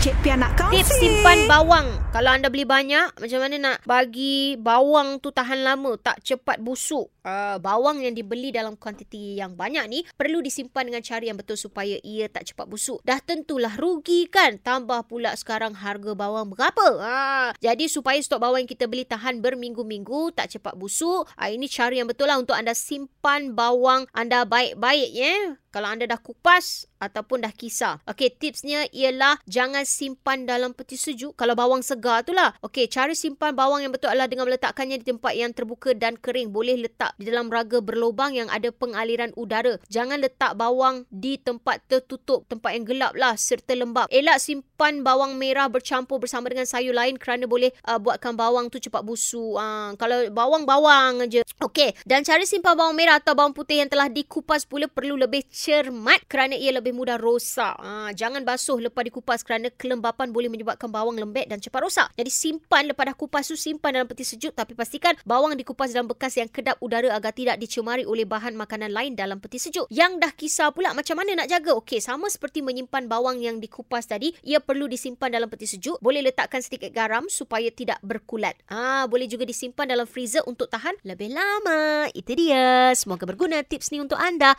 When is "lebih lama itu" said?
81.02-82.38